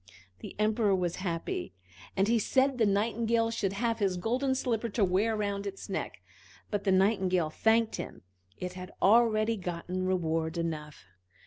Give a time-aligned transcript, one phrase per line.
[0.39, 1.75] The Emperor was happy,
[2.17, 6.23] and he said the Nightingale should have his golden slipper to wear round its neck.
[6.71, 8.23] But the Nightingale thanked him,
[8.57, 11.05] it had already got reward enough.